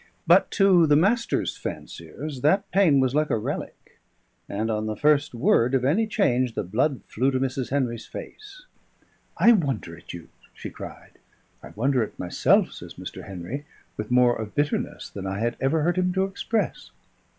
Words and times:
But 0.25 0.49
to 0.57 0.87
the 0.87 0.95
Master's 0.95 1.55
fanciers 1.55 2.41
that 2.41 2.71
pane 2.71 2.99
was 2.99 3.13
like 3.13 3.29
a 3.29 3.37
relic; 3.37 3.99
and 4.49 4.71
on 4.71 4.87
the 4.87 4.95
first 4.95 5.35
word 5.35 5.75
of 5.75 5.85
any 5.85 6.07
change 6.07 6.55
the 6.55 6.63
blood 6.63 7.01
flew 7.07 7.29
to 7.29 7.39
Mrs. 7.39 7.69
Henry's 7.69 8.07
face. 8.07 8.65
"I 9.37 9.51
wonder 9.51 9.95
at 9.95 10.11
you!" 10.11 10.29
she 10.55 10.71
cried. 10.71 11.19
"I 11.61 11.69
wonder 11.75 12.01
at 12.01 12.17
myself," 12.17 12.71
says 12.71 12.95
Mr. 12.95 13.27
Henry, 13.27 13.63
with 13.95 14.09
more 14.09 14.35
of 14.35 14.55
bitterness 14.55 15.07
than 15.07 15.27
I 15.27 15.37
had 15.37 15.55
ever 15.61 15.83
heard 15.83 15.99
him 15.99 16.11
to 16.13 16.23
express. 16.23 16.89